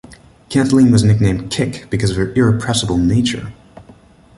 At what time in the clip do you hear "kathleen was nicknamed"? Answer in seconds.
0.49-1.51